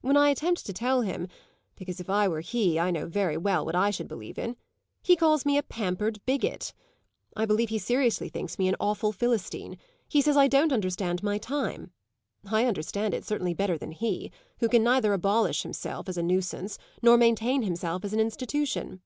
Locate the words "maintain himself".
17.16-18.04